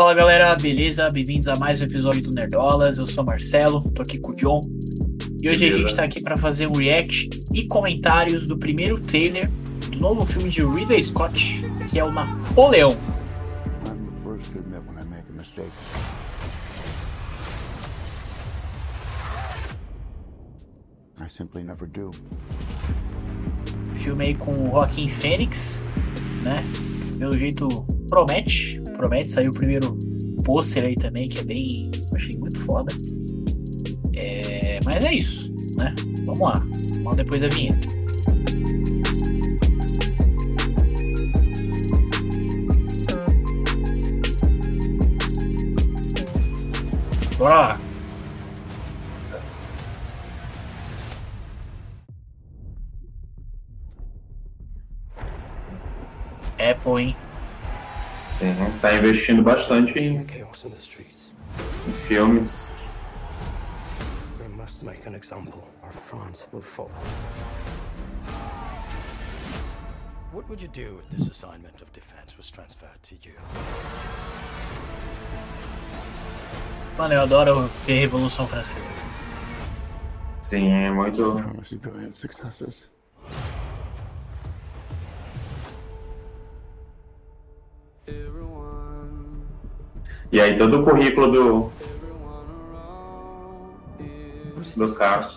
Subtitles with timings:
[0.00, 1.10] Fala galera, beleza?
[1.10, 2.96] Bem-vindos a mais um episódio do Nerdolas.
[2.96, 4.62] Eu sou o Marcelo, tô aqui com o John.
[5.42, 5.76] E hoje Beleza.
[5.76, 9.50] a gente tá aqui pra fazer um react e comentários do primeiro trailer
[9.90, 12.96] do novo filme de Ridley Scott, que é o Napoleão.
[21.20, 22.10] I simply never do.
[23.94, 25.82] Filme aí com o Joaquim Fênix,
[26.42, 26.64] né?
[27.18, 27.68] Pelo jeito
[28.08, 29.32] promete, promete.
[29.32, 29.98] Saiu o primeiro
[30.44, 31.90] pôster aí também, que é bem.
[32.14, 32.92] Achei muito foda.
[34.14, 35.94] É, mas é isso, né?
[36.24, 36.62] Vamos lá.
[37.02, 37.88] Vamos depois da vinheta.
[47.38, 47.80] Bora lá.
[56.58, 57.16] Apple, hein?
[58.40, 60.16] Sim, tá investindo bastante em,
[61.86, 62.74] em filmes.
[64.40, 66.90] We must make an example, or France will fall.
[70.32, 73.34] What would you do if this assignment of defense was transferred to you?
[76.96, 78.80] Mano, eu adoro ver Revolução Francesa.
[80.40, 81.44] Sim, é muito.
[90.32, 91.72] E aí todo o currículo do,
[94.76, 95.28] do this carro.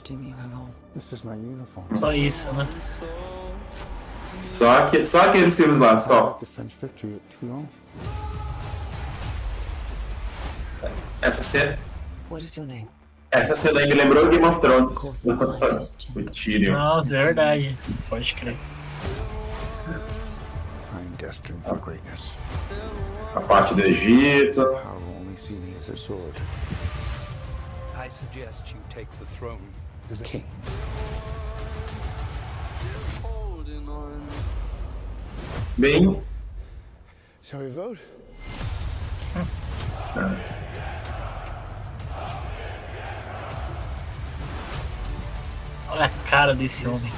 [1.96, 2.68] Só isso, né?
[4.48, 6.40] Só, que, só aqueles filmes lá, I só.
[11.22, 11.80] Essa cena,
[12.30, 12.88] What is your name?
[13.32, 15.26] essa cena aí me lembrou Game of Thrones.
[15.26, 16.74] O Tyrion.
[16.74, 17.78] Nossa, é verdade.
[18.10, 18.56] Pode crer.
[21.24, 22.34] I'm destined for greatness.
[23.34, 24.74] A parte do Egito.
[24.74, 26.36] Power only see me as a sword.
[27.96, 29.62] I suggest you take the throne
[30.12, 30.44] as a king.
[35.80, 36.22] Bem.
[37.42, 38.00] Shall we vote?
[45.90, 47.12] Olha a cara desse homem.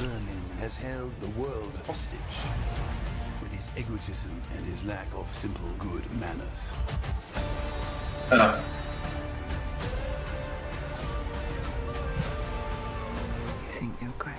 [3.77, 6.71] Egotism and his lack of simple good manners.
[8.31, 8.63] Ah,
[13.63, 14.35] You think you're great.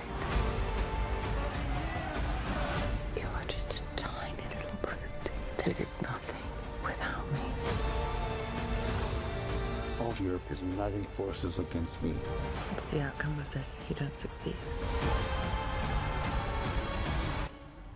[3.15, 4.97] You are just a tiny little brute
[5.57, 6.41] that is nothing
[6.83, 7.39] without me.
[9.99, 12.11] All of Europe is uniting forces against me.
[12.71, 14.55] What's the outcome of this if you don't succeed?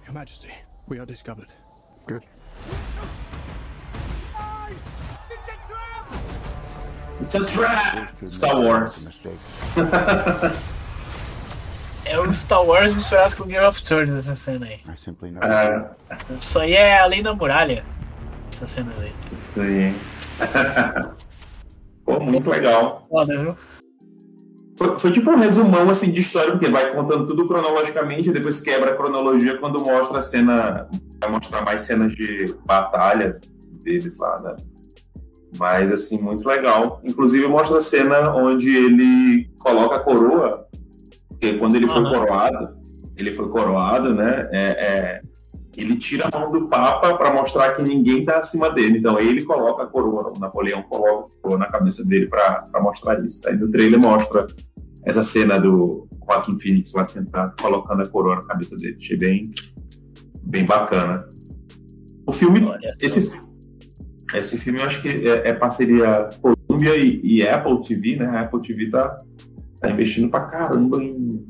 [0.06, 0.52] Your Majesty,
[0.92, 1.48] we are discovered.
[2.06, 2.24] Good.
[7.22, 8.10] It's a trap!
[8.26, 9.24] Star Wars.
[12.04, 14.82] É o Star Wars misturado com Game of Thrones essa cena aí.
[14.86, 17.86] I simply never Ah, Isso aí é além da muralha.
[18.52, 19.14] Essas cenas aí.
[19.38, 19.96] sim.
[22.04, 23.04] Pô, muito legal.
[23.08, 23.58] Foda, viu?
[24.82, 28.62] Foi, foi tipo um resumão assim de história, porque vai contando tudo cronologicamente e depois
[28.62, 30.90] quebra a cronologia quando mostra a cena.
[31.20, 33.40] Vai mostrar mais cenas de batalha
[33.84, 34.56] deles lá, né?
[35.56, 37.00] Mas assim, muito legal.
[37.04, 40.66] Inclusive mostra a cena onde ele coloca a coroa,
[41.30, 42.76] porque quando ele foi coroado,
[43.16, 44.50] ele foi coroado, né?
[44.52, 45.22] é, é,
[45.78, 48.98] ele tira a mão do Papa para mostrar que ninguém tá acima dele.
[48.98, 53.24] Então ele coloca a coroa, o Napoleão coloca a coroa na cabeça dele para mostrar
[53.24, 53.48] isso.
[53.48, 54.48] Aí no trailer mostra
[55.04, 58.98] essa cena do Joaquim Phoenix lá sentado, colocando a coroa na cabeça dele.
[59.00, 59.50] Achei bem,
[60.44, 61.28] bem bacana.
[62.28, 63.42] O filme, Olha esse,
[64.34, 68.28] esse filme eu acho que é, é parceria Columbia e, e Apple TV, né?
[68.28, 69.18] A Apple TV tá,
[69.80, 71.48] tá investindo pra caramba em,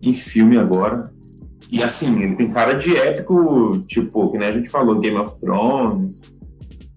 [0.00, 1.12] em filme agora.
[1.70, 5.40] E assim, ele tem cara de épico, tipo, que nem a gente falou, Game of
[5.40, 6.38] Thrones.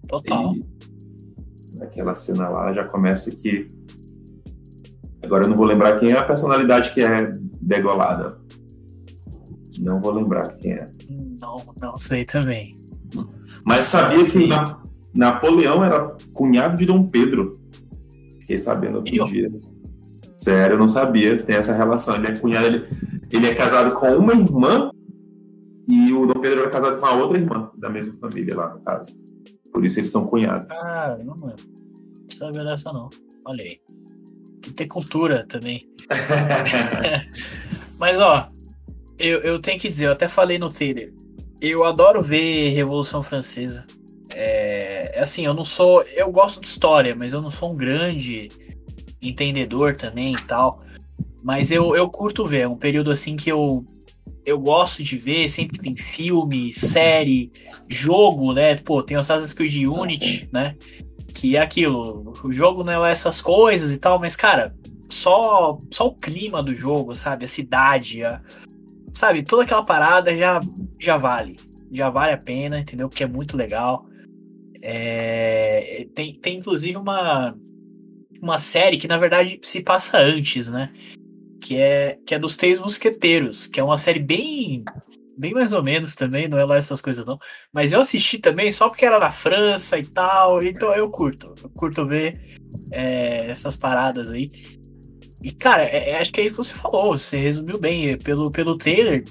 [0.06, 0.54] Total.
[0.54, 3.68] E aquela cena lá já começa que.
[5.26, 8.38] Agora eu não vou lembrar quem é a personalidade que é degolada.
[9.80, 10.86] Não vou lembrar quem é.
[11.40, 12.74] Não, não sei também.
[13.64, 14.80] Mas sabia que Na-
[15.12, 17.52] Napoleão era cunhado de Dom Pedro.
[18.40, 19.24] Fiquei sabendo outro Eu?
[19.24, 19.50] dia.
[20.38, 21.36] Sério, eu não sabia.
[21.42, 22.14] Tem essa relação.
[22.16, 22.84] Ele é cunhado, ele,
[23.32, 24.90] ele é casado com uma irmã
[25.88, 28.80] e o Dom Pedro era casado com a outra irmã da mesma família lá, no
[28.80, 29.20] caso.
[29.72, 30.68] Por isso eles são cunhados.
[30.80, 31.54] Caramba, não
[32.30, 33.08] sabia dessa não.
[33.44, 33.80] Olha aí.
[34.76, 35.78] Que ter cultura também.
[37.98, 38.46] Mas ó,
[39.18, 41.12] eu, eu tenho que dizer, eu até falei no trailer.
[41.60, 43.86] Eu adoro ver Revolução Francesa.
[44.34, 46.02] É, assim, eu não sou.
[46.14, 48.48] Eu gosto de história, mas eu não sou um grande
[49.22, 50.80] entendedor também e tal.
[51.42, 52.62] Mas eu, eu curto ver.
[52.62, 53.86] É um período assim que eu,
[54.44, 55.48] eu gosto de ver.
[55.48, 57.50] Sempre tem filme, série,
[57.88, 58.76] jogo, né?
[58.76, 60.76] Pô, tem o Assassin's Creed Unity, né?
[61.36, 62.32] Que é aquilo.
[62.42, 64.74] O jogo não é essas coisas e tal, mas, cara,
[65.10, 67.44] só, só o clima do jogo, sabe?
[67.44, 68.40] A cidade, a,
[69.14, 69.44] sabe?
[69.44, 70.58] Toda aquela parada já,
[70.98, 71.56] já vale.
[71.92, 73.06] Já vale a pena, entendeu?
[73.06, 74.06] Porque é muito legal.
[74.80, 77.54] É, tem, tem inclusive uma,
[78.40, 80.90] uma série que na verdade se passa antes, né?
[81.60, 84.84] Que é, que é dos Três Mosqueteiros, que é uma série bem
[85.36, 87.38] bem mais ou menos também, não é lá essas coisas não.
[87.72, 91.54] Mas eu assisti também só porque era na França e tal, então eu curto.
[91.62, 92.40] Eu curto ver
[92.90, 94.50] é, essas paradas aí.
[95.42, 98.10] E, cara, é, é, acho que é isso que você falou, você resumiu bem.
[98.10, 99.24] É, pelo, pelo trailer,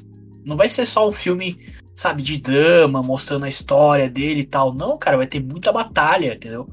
[0.46, 1.58] não vai ser só um filme,
[1.96, 4.74] sabe, de drama, mostrando a história dele e tal.
[4.74, 6.66] Não, cara, vai ter muita batalha, entendeu?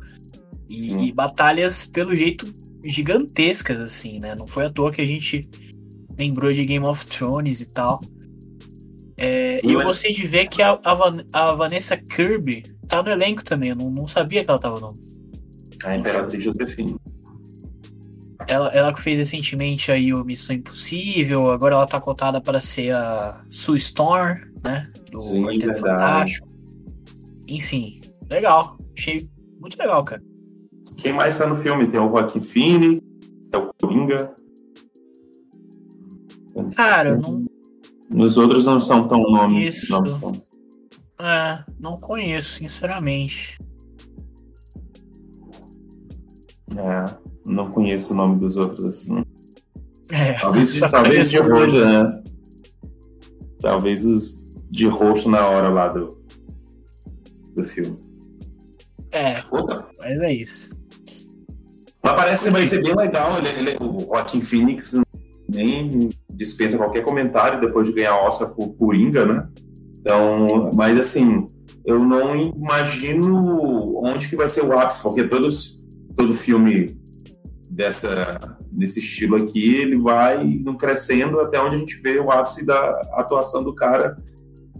[0.69, 2.47] E, e, batalhas, pelo jeito,
[2.85, 4.35] gigantescas, assim, né?
[4.35, 5.49] Não foi à toa que a gente
[6.17, 8.01] lembrou de Game of Thrones e tal.
[9.25, 13.45] É, e eu gostei de ver que a, a, a, Vanessa Kirby tá no elenco
[13.45, 13.69] também.
[13.69, 14.93] Eu não, não sabia que ela tava no.
[15.85, 16.97] A Imperatriz Josefina.
[18.49, 22.97] Ela, ela que fez recentemente aí o Missão Impossível, agora ela tá cotada para ser
[22.97, 24.89] a Sue Storm, né?
[25.13, 26.49] Do Sim, Quarteto Fantástico.
[27.47, 28.77] Enfim, legal.
[28.99, 29.31] Achei
[29.61, 30.21] muito legal, cara.
[30.97, 31.87] Quem mais tá no filme?
[31.87, 33.01] Tem o Joaquim Fini,
[33.53, 34.35] é o Coringa.
[36.75, 37.45] Cara, não.
[38.13, 39.89] Nos outros não são tão nomes.
[39.89, 40.33] Não são.
[41.21, 43.59] É, não conheço, sinceramente.
[46.77, 47.15] É,
[47.47, 49.25] não conheço o nome dos outros assim.
[50.11, 52.23] É, talvez talvez de roxo, né?
[53.61, 56.19] Talvez os de roxo na hora lá do,
[57.55, 57.97] do filme.
[59.11, 59.87] É, Outra.
[59.99, 60.75] mas é isso.
[62.03, 63.39] Mas parece que vai ser bem legal.
[63.39, 64.97] Ele, ele, o Joaquim Phoenix
[65.49, 66.09] nem
[66.43, 69.49] dispensa qualquer comentário depois de ganhar Oscar por Coringa, né?
[70.01, 71.47] Então, mas assim,
[71.85, 75.81] eu não imagino onde que vai ser o ápice, porque todos,
[76.17, 77.01] todo filme
[77.71, 78.39] dessa
[78.71, 83.63] desse estilo aqui, ele vai crescendo até onde a gente vê o ápice da atuação
[83.63, 84.17] do cara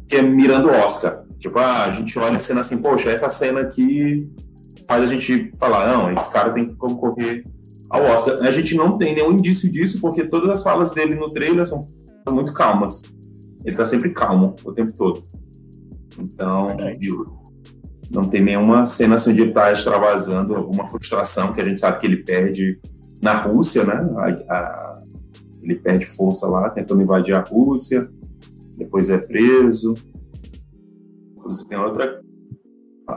[0.09, 1.25] que é mirando o Oscar.
[1.39, 4.31] Tipo, ah, a gente olha a cena assim, poxa, essa cena aqui
[4.89, 7.45] faz a gente falar, não, esse cara tem que concorrer
[7.93, 8.39] ao Oscar.
[8.41, 11.87] A gente não tem nenhum indício disso, porque todas as falas dele no trailer são
[12.31, 13.03] muito calmas.
[13.65, 15.23] Ele tá sempre calmo o tempo todo.
[16.19, 16.69] Então,
[18.11, 22.01] não tem nenhuma cena assim onde ele tá extravasando alguma frustração que a gente sabe
[22.01, 22.81] que ele perde
[23.21, 23.95] na Rússia, né?
[24.17, 24.95] A, a,
[25.63, 28.11] ele perde força lá, tentando invadir a Rússia,
[28.77, 29.95] depois é preso.
[31.37, 32.21] Inclusive, tem outra,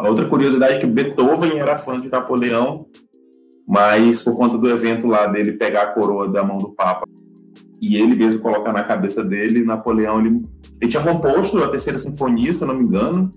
[0.05, 2.85] outra curiosidade que Beethoven era fã de Napoleão
[3.67, 7.05] mas por conta do evento lá dele pegar a coroa da mão do Papa
[7.81, 10.45] e ele mesmo colocar na cabeça dele, Napoleão, ele,
[10.81, 13.29] ele tinha composto a terceira sinfonia, se eu não me engano,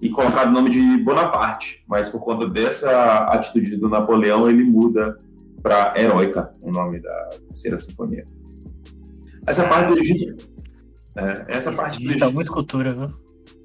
[0.00, 5.16] e colocado o nome de Bonaparte, mas por conta dessa atitude do Napoleão, ele muda
[5.62, 8.24] para Heróica, o nome da terceira sinfonia.
[9.48, 10.48] Essa parte do Egito.
[11.16, 12.32] É, essa parte do Egito.
[12.32, 13.08] Muito cultura, viu?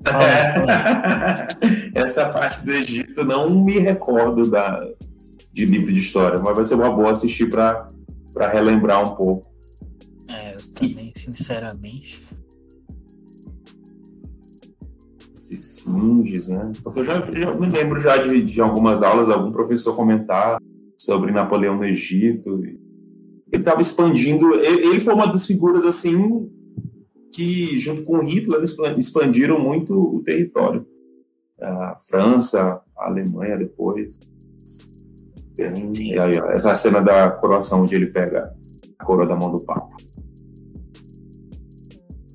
[1.93, 4.79] essa parte do Egito não me recordo da,
[5.51, 7.87] de livro de história, mas vai ser uma boa assistir para
[8.51, 9.47] relembrar um pouco.
[10.27, 11.19] É, eu também, e...
[11.19, 12.27] sinceramente.
[15.35, 16.71] Esses finges, né?
[16.81, 20.57] Porque eu já, já me lembro já de, de algumas aulas, algum professor comentar
[20.97, 22.63] sobre Napoleão no Egito.
[22.63, 22.79] Ele
[23.51, 24.55] estava expandindo.
[24.55, 26.49] Ele, ele foi uma das figuras assim
[27.33, 28.61] que, junto com Hitler,
[28.97, 30.85] expandiram muito o território.
[31.59, 34.17] A França, a Alemanha depois.
[35.99, 38.53] E aí, ó, essa é a cena da coroação, onde ele pega
[38.97, 39.95] a coroa da mão do Papa.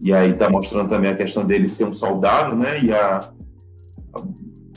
[0.00, 2.82] E aí tá mostrando também a questão dele ser um soldado, né?
[2.82, 3.32] E a,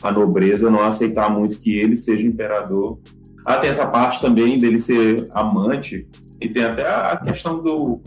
[0.02, 3.00] a nobreza não aceitar muito que ele seja imperador.
[3.46, 6.08] Ah, tem essa parte também dele ser amante.
[6.42, 8.02] E tem até a questão do,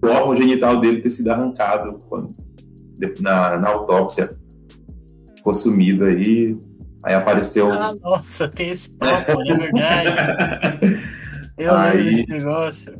[0.00, 2.32] do órgão genital dele ter sido arrancado quando,
[3.20, 4.38] na, na autópsia.
[5.36, 6.56] Ficou sumido aí.
[7.06, 7.72] Aí apareceu.
[7.72, 10.10] Ah, nossa, tem esse papo, é verdade.
[11.56, 12.94] Eu aí, lembro desse negócio.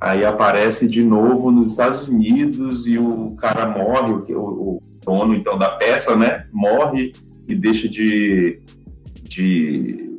[0.00, 5.56] Aí aparece de novo nos Estados Unidos e o cara morre, o, o dono então
[5.56, 6.48] da peça, né?
[6.52, 7.12] Morre
[7.46, 8.60] e deixa de,
[9.22, 10.10] de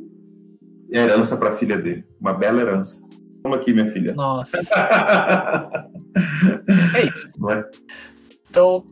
[0.90, 2.06] herança para a filha dele.
[2.18, 3.02] Uma bela herança.
[3.42, 4.14] Toma aqui, minha filha.
[4.14, 4.58] Nossa.
[6.96, 7.28] é isso.
[7.50, 7.64] É?
[8.48, 8.84] Então,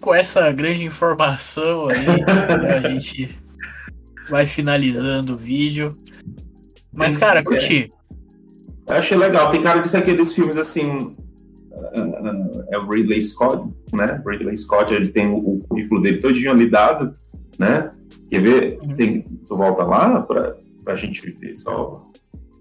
[0.00, 3.36] com essa grande informação aí, né, a gente
[4.28, 5.96] vai finalizando o vídeo.
[6.92, 7.90] Mas, cara, curti.
[8.86, 9.50] Eu achei legal.
[9.50, 11.14] Tem cara de ser aqueles filmes assim.
[12.70, 14.20] É o Ridley Scott, né?
[14.26, 17.12] Ridley Scott, ele tem o, o currículo dele todinho ali dado,
[17.58, 17.90] né?
[18.30, 18.78] Quer ver?
[18.80, 18.94] Uhum.
[18.94, 22.02] Tem, tu volta lá pra, pra gente ver só.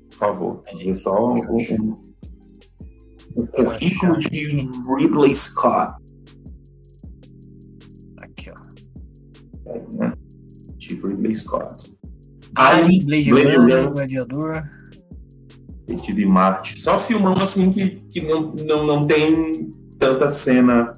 [0.10, 0.64] Por favor.
[0.78, 2.00] Ver só o, o,
[3.36, 5.96] o currículo de Ridley Scott.
[9.78, 9.98] Ó.
[9.98, 10.14] Né?
[10.78, 11.94] De Ridley Scott.
[12.56, 13.92] Alien, Blade, Blade Runner, Runner.
[13.92, 14.64] Gladiador.
[15.88, 16.80] De Marte.
[16.80, 20.94] Só filmão assim que, que não, não, não tem tanta cena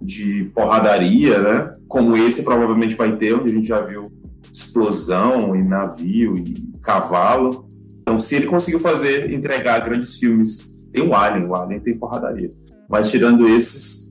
[0.00, 1.72] de porradaria, né?
[1.88, 4.12] Como esse provavelmente vai ter, onde a gente já viu
[4.52, 7.66] explosão e navio e cavalo.
[8.02, 12.50] Então, se ele conseguiu fazer, entregar grandes filmes, tem o Alien, o Alien tem porradaria.
[12.88, 14.03] Mas tirando esses,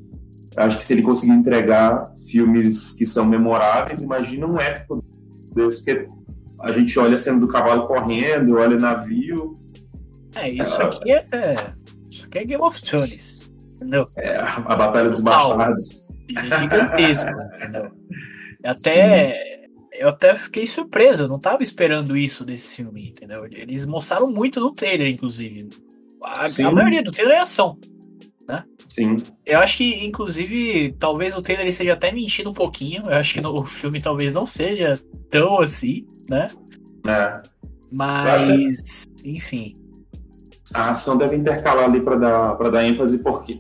[0.57, 5.03] acho que se ele conseguir entregar filmes que são memoráveis, imagina um épico
[5.55, 6.07] desse, porque
[6.61, 9.53] a gente olha a cena do cavalo correndo, olha navio,
[10.35, 11.25] É, isso aqui é.
[11.31, 11.73] é-
[12.09, 13.49] Isso aqui é Game of Thrones.
[13.75, 14.07] Entendeu?
[14.15, 15.19] É, a Batalha dos.
[15.19, 16.07] Bastardos.
[16.37, 17.91] É gigantesco, entendeu?
[18.65, 19.53] Até.
[19.95, 23.45] Eu até fiquei surpreso, eu não tava esperando isso desse filme, entendeu?
[23.51, 25.69] Eles mostraram muito no trailer, inclusive.
[26.23, 27.77] A, a maioria do trailer é ação.
[28.87, 29.17] Sim.
[29.45, 33.03] Eu acho que, inclusive, talvez o trailer esteja até mentindo um pouquinho.
[33.03, 34.99] Eu acho que no, o filme talvez não seja
[35.31, 36.47] tão assim, né?
[37.07, 37.41] É.
[37.91, 39.73] Mas, enfim.
[40.73, 43.59] A ação deve intercalar ali para dar, pra dar ênfase porque,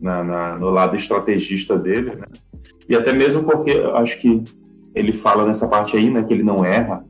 [0.00, 2.26] na, na- no lado estrategista dele, né?
[2.88, 4.42] E até mesmo porque acho que
[4.94, 7.04] ele fala nessa parte aí, né, que ele não erra,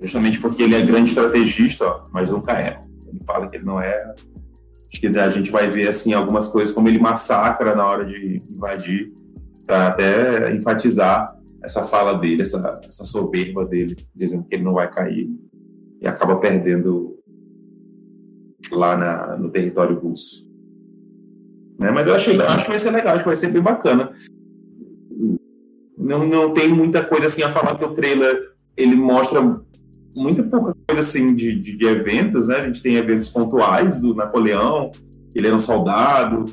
[0.00, 2.82] justamente porque ele é grande estrategista, ó, mas nunca erra.
[3.06, 4.14] Ele fala que ele não erra.
[4.92, 8.42] Acho que a gente vai ver assim algumas coisas como ele massacra na hora de
[8.50, 9.12] invadir,
[9.64, 14.90] para até enfatizar essa fala dele, essa, essa soberba dele, dizendo que ele não vai
[14.90, 15.30] cair
[16.00, 17.16] e acaba perdendo
[18.70, 20.50] lá na- no território russo.
[21.78, 21.90] Né?
[21.90, 24.10] Mas eu achei, acho que vai ser legal, acho que vai ser bem bacana.
[25.96, 29.40] Não, não tem muita coisa assim a falar que o trailer ele mostra
[30.14, 32.56] muita pouca coisa assim de, de, de eventos, né?
[32.56, 34.90] A gente tem eventos pontuais do Napoleão,
[35.34, 36.44] ele era um soldado,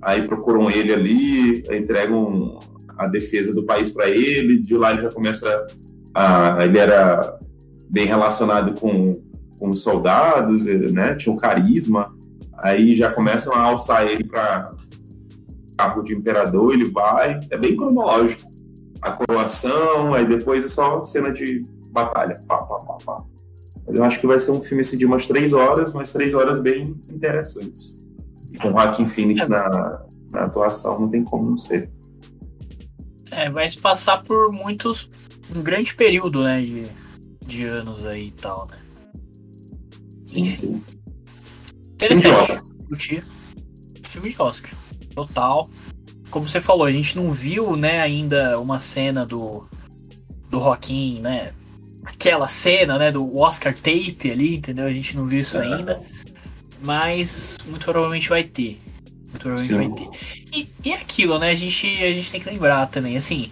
[0.00, 2.58] aí procuram ele ali, entregam
[2.96, 5.66] a defesa do país para ele, de lá ele já começa
[6.14, 7.38] a, ele era
[7.90, 9.14] bem relacionado com,
[9.58, 11.14] com os soldados, né?
[11.14, 12.14] Tinha um carisma,
[12.58, 14.72] aí já começam a alçar ele para
[15.76, 18.48] cargo de imperador, ele vai, é bem cronológico.
[19.00, 22.40] A coroação, aí depois é só cena de batalha.
[22.46, 23.24] Pá, pá, pá, pá.
[23.86, 26.34] Mas eu acho que vai ser um filme assim, de umas três horas, mas três
[26.34, 28.04] horas bem interessantes.
[28.52, 29.48] E com Joaquin Phoenix É.
[29.48, 31.90] na, na atuação, não tem como não ser.
[33.30, 35.08] É, vai se passar por muitos.
[35.54, 36.60] um grande período, né?
[36.60, 36.86] De,
[37.46, 38.76] de anos aí e tal, né?
[40.26, 40.82] Sim, sim.
[41.94, 42.60] Interessante.
[42.88, 43.24] Curti.
[44.02, 44.72] Filme de Oscar.
[45.14, 45.68] Total.
[46.30, 49.66] Como você falou, a gente não viu, né, ainda uma cena do.
[50.50, 51.52] Do Joaquim, né?
[52.04, 53.10] Aquela cena, né?
[53.12, 54.86] Do Oscar tape ali, entendeu?
[54.86, 56.00] A gente não viu isso ainda.
[56.82, 58.80] Mas muito provavelmente vai ter.
[59.30, 60.06] Muito provavelmente Sim.
[60.06, 60.48] vai ter.
[60.56, 61.50] E, e aquilo, né?
[61.50, 63.50] A gente, a gente tem que lembrar também, assim.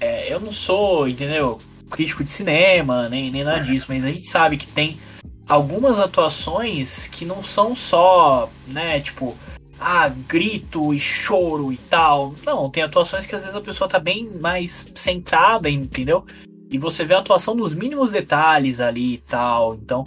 [0.00, 1.58] é, eu não sou, entendeu?
[1.90, 5.00] Crítico de cinema, nem, nem nada disso, mas a gente sabe que tem
[5.48, 9.36] algumas atuações que não são só, né, tipo,
[9.80, 12.34] ah, grito e choro e tal.
[12.44, 16.24] Não, tem atuações que às vezes a pessoa tá bem mais centrada, entendeu?
[16.70, 19.74] E você vê a atuação nos mínimos detalhes ali e tal.
[19.74, 20.04] Então,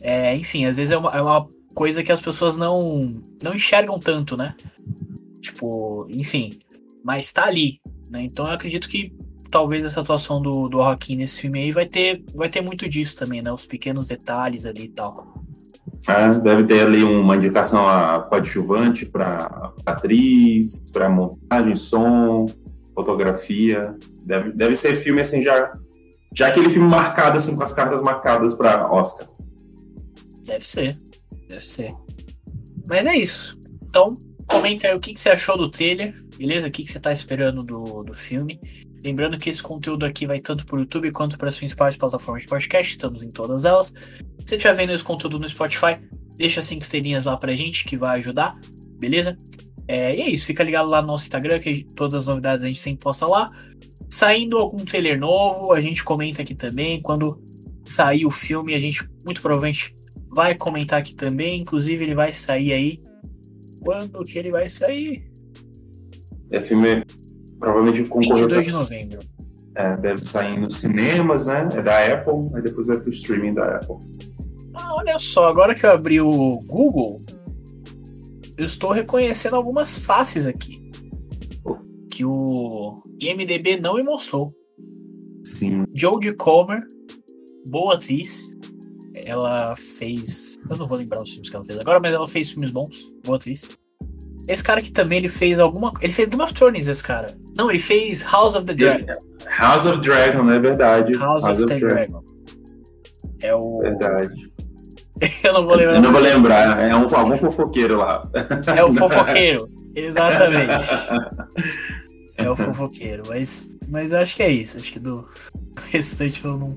[0.00, 3.98] é, enfim, às vezes é uma, é uma coisa que as pessoas não, não enxergam
[3.98, 4.54] tanto, né?
[5.40, 6.58] Tipo, enfim,
[7.04, 7.80] mas tá ali,
[8.10, 8.22] né?
[8.22, 9.12] Então eu acredito que
[9.50, 13.16] talvez essa atuação do, do Joaquim nesse filme aí vai ter, vai ter muito disso
[13.16, 13.52] também, né?
[13.52, 15.34] Os pequenos detalhes ali e tal.
[16.08, 22.46] É, deve ter ali uma indicação a coadjuvante para atriz, para montagem, som,
[22.94, 23.94] fotografia.
[24.24, 25.72] Deve, deve ser filme assim já.
[26.34, 29.28] Já aquele filme marcado assim com as cartas marcadas para Oscar.
[30.44, 30.98] Deve ser,
[31.48, 31.94] deve ser.
[32.88, 33.58] Mas é isso.
[33.84, 36.68] Então, comenta aí o que, que você achou do trailer, beleza?
[36.68, 38.58] O que, que você tá esperando do, do filme.
[39.04, 42.44] Lembrando que esse conteúdo aqui vai tanto para o YouTube quanto para as principais plataformas
[42.44, 43.88] de podcast, estamos em todas elas.
[43.88, 45.98] Se você estiver vendo esse conteúdo no Spotify,
[46.36, 48.56] deixa cinco estrelinhas lá pra gente que vai ajudar,
[48.98, 49.36] beleza?
[49.88, 52.68] É, e é isso, fica ligado lá no nosso Instagram, que todas as novidades a
[52.68, 53.50] gente sempre posta lá.
[54.12, 57.00] Saindo algum trailer novo, a gente comenta aqui também.
[57.00, 57.42] Quando
[57.82, 59.94] sair o filme, a gente muito provavelmente
[60.28, 61.62] vai comentar aqui também.
[61.62, 63.02] Inclusive, ele vai sair aí.
[63.80, 65.32] Quando que ele vai sair?
[66.50, 67.02] É filme
[67.58, 69.20] provavelmente concorreu 22 de novembro.
[69.76, 71.70] É, deve sair nos cinemas, né?
[71.72, 73.96] É da Apple, aí depois vai pro streaming da Apple.
[74.74, 77.18] Ah, olha só, agora que eu abri o Google,
[78.58, 80.82] eu estou reconhecendo algumas faces aqui.
[82.10, 84.52] Que o IMDB não me mostrou.
[85.44, 85.84] Sim.
[85.94, 86.82] Jodie Comer,
[87.68, 88.54] boa atriz.
[89.14, 90.58] Ela fez.
[90.70, 93.12] Eu não vou lembrar os filmes que ela fez agora, mas ela fez filmes bons.
[93.24, 93.68] Boa atriz.
[94.48, 95.92] Esse cara aqui também, ele fez alguma.
[96.00, 97.36] Ele fez Game of Thrones, esse cara.
[97.56, 99.06] Não, ele fez House of the Dragon.
[99.46, 101.12] House of Dragon, é verdade.
[101.14, 102.24] House, of the Dragon.
[103.40, 103.78] É o.
[103.80, 104.52] Verdade.
[105.44, 105.94] Eu não vou lembrar.
[105.94, 108.22] Eu não vou lembrar, é um, algum fofoqueiro lá.
[108.74, 109.68] É o fofoqueiro.
[109.94, 110.72] Exatamente.
[112.44, 113.22] É o fofoqueiro.
[113.28, 114.78] Mas, mas eu acho que é isso.
[114.78, 115.26] Acho que do
[115.90, 116.68] restante eu não,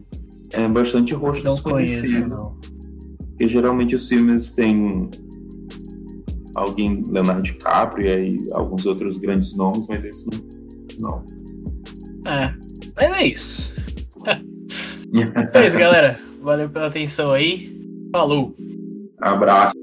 [0.52, 2.30] É bastante rosto não conheço, desconhecido.
[2.30, 2.58] não.
[3.30, 5.10] Porque geralmente os filmes têm
[6.56, 10.26] alguém, Leonardo DiCaprio e aí alguns outros grandes nomes, mas esse
[11.00, 11.26] não.
[12.26, 12.32] não.
[12.32, 12.54] É.
[12.96, 13.76] Mas é isso.
[15.54, 16.20] É isso, galera.
[16.42, 17.74] Valeu pela atenção aí.
[18.12, 18.54] Falou.
[19.22, 19.74] Abraço.